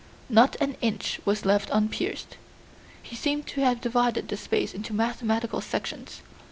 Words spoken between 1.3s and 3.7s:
left unpierced. He seemed to